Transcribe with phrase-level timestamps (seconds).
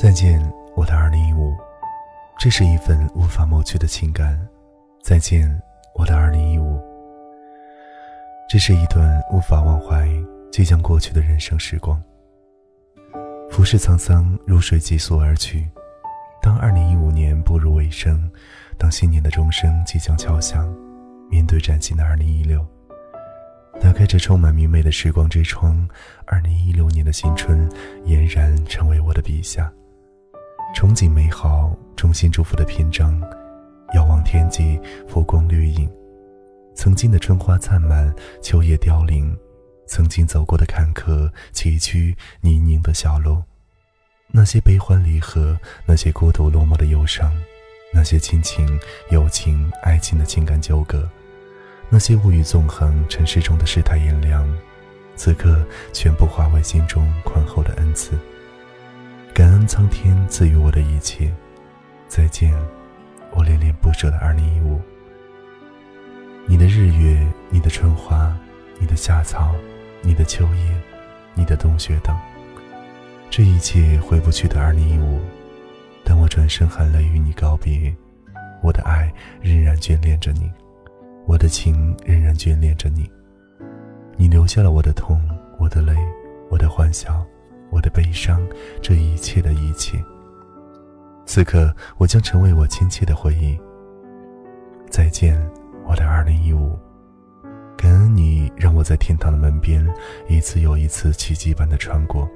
[0.00, 0.40] 再见，
[0.74, 1.54] 我的二零一五。
[2.38, 4.40] 这是一份无法抹去的情感。
[5.02, 5.46] 再见，
[5.94, 6.80] 我的二零一五。
[8.48, 10.08] 这是一段无法忘怀
[10.50, 12.02] 即将过去的人生时光。
[13.50, 15.68] 浮世沧桑，如水急速而去。
[16.40, 18.26] 当二零一五年步入尾声，
[18.78, 20.66] 当新年的钟声即将敲响，
[21.30, 22.66] 面对崭新的二零一六，
[23.78, 25.86] 打开这充满明媚的时光之窗，
[26.24, 27.70] 二零一六年的新春
[28.06, 29.70] 俨然成为我的笔下。
[30.74, 33.20] 憧憬美好，衷心祝福的篇章，
[33.94, 35.90] 遥望天际，浮光掠影。
[36.74, 39.36] 曾经的春花灿烂，秋叶凋零，
[39.86, 43.42] 曾经走过的坎坷崎岖泥泞的小路，
[44.28, 47.30] 那些悲欢离合，那些孤独落寞的忧伤，
[47.92, 48.78] 那些亲情、
[49.10, 51.06] 友情、爱情的情感纠葛，
[51.90, 54.48] 那些物欲纵横尘世中的世态炎凉，
[55.16, 58.12] 此刻全部化为心中宽厚的恩赐。
[59.32, 61.32] 感恩苍天赐予我的一切，
[62.08, 62.52] 再见，
[63.32, 64.80] 我恋恋不舍的二零一五。
[66.46, 68.36] 你的日月，你的春花，
[68.78, 69.54] 你的夏草，
[70.02, 70.76] 你的秋叶，
[71.34, 72.14] 你的冬雪等，
[73.30, 75.20] 这一切回不去的二零一五。
[76.04, 77.94] 当我转身含泪与你告别，
[78.62, 80.50] 我的爱仍然眷恋着你，
[81.24, 83.10] 我的情仍然眷恋着你。
[84.16, 85.22] 你留下了我的痛，
[85.58, 85.94] 我的泪，
[86.50, 87.24] 我的欢笑。
[87.70, 88.40] 我的悲伤，
[88.82, 90.02] 这一切的一切。
[91.24, 93.58] 此刻，我将成为我亲切的回忆。
[94.90, 95.40] 再见，
[95.86, 96.78] 我的二零一五。
[97.76, 99.86] 感恩你让我在天堂的门边
[100.28, 102.28] 一次又一次奇迹般的穿过。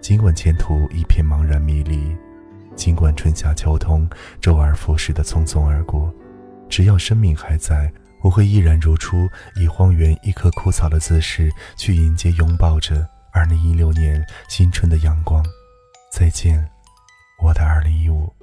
[0.00, 2.16] 尽管前途一片茫然迷离，
[2.76, 4.08] 尽管春夏秋冬
[4.40, 6.12] 周而复始的匆匆而过，
[6.68, 13.08] 只要生命还在，我会毅然如初，以荒原一棵枯草的姿势去迎接，拥抱着。
[13.38, 15.40] 二零一六年新春的阳光，
[16.12, 16.68] 再见，
[17.40, 18.34] 我的二零一五。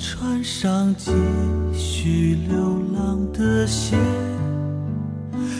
[0.00, 1.12] 穿上继
[1.74, 2.56] 续流
[2.94, 3.98] 浪的鞋，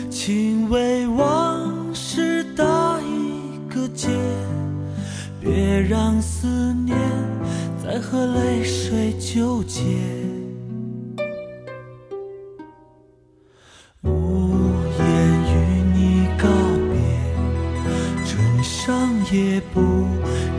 [0.09, 2.65] 请为往事打
[3.03, 4.09] 一个结，
[5.43, 6.47] 别让思
[6.87, 6.97] 念
[7.85, 9.83] 再和泪水纠结。
[14.03, 14.57] 无
[14.99, 15.07] 言
[15.53, 16.49] 与你告
[16.89, 16.97] 别，
[18.25, 19.81] 唇上也不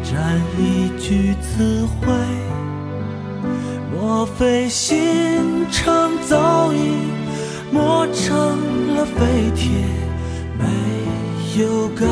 [0.04, 2.14] 沾一句词汇，
[4.14, 6.98] 莫非心肠早已
[7.72, 9.70] 磨成了废铁，
[10.60, 10.66] 没
[11.62, 12.06] 有感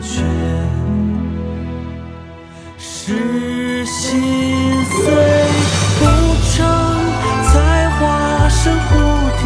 [0.00, 0.22] 觉，
[2.76, 4.20] 是心
[4.84, 5.04] 碎
[6.00, 6.02] 不
[6.50, 6.66] 成
[7.44, 8.90] 才化身蝴
[9.40, 9.44] 蝶，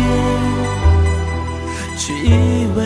[1.99, 2.79] 却以为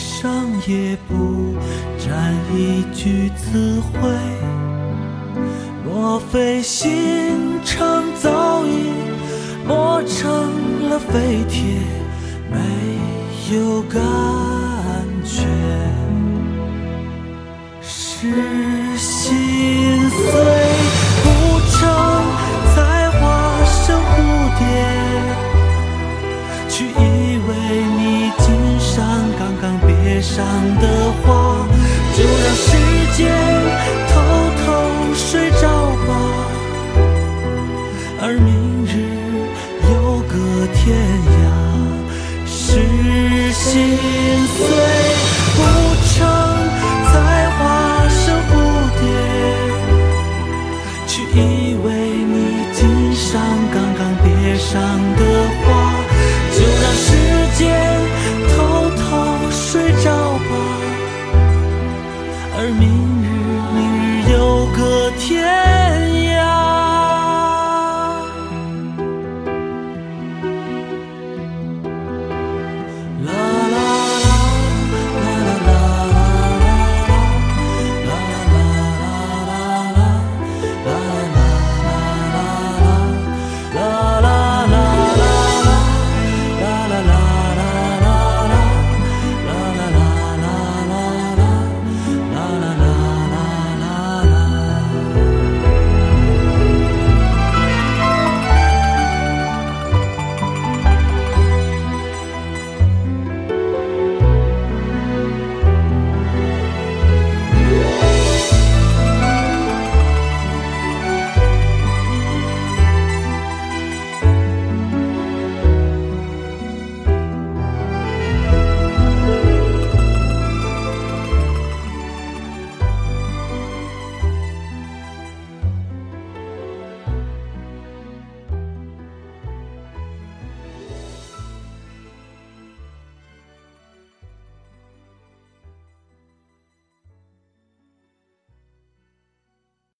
[0.00, 1.54] 上也不
[1.98, 4.08] 沾一句词汇，
[5.84, 8.90] 莫非心肠早已
[9.66, 11.60] 磨成了废铁，
[12.50, 14.00] 没有感
[15.22, 15.44] 觉，
[17.82, 18.69] 是。
[30.40, 30.46] 样
[30.80, 30.86] 的
[31.20, 31.66] 话
[32.16, 32.68] 就让时
[33.16, 33.18] 间
[34.08, 34.12] 偷
[34.60, 34.64] 偷
[35.14, 35.64] 睡着
[36.06, 36.10] 吧。
[38.22, 38.48] 而明
[38.86, 38.92] 日
[39.84, 39.90] 有
[40.28, 40.32] 个
[40.74, 40.80] 天
[41.36, 41.42] 涯
[42.46, 42.58] 是
[43.52, 43.68] 心
[44.46, 45.30] 碎。
[45.56, 45.62] 不
[46.08, 46.16] 成
[47.12, 47.14] 再
[47.56, 47.60] 化
[48.08, 48.52] 成蝴
[48.98, 49.02] 蝶
[51.06, 51.38] 去依
[51.84, 51.86] 偎
[52.32, 52.34] 你
[52.72, 52.78] 肩
[53.14, 53.28] 上
[53.72, 54.26] 刚刚别
[54.56, 54.72] 上
[55.16, 55.22] 的
[65.20, 65.59] 天。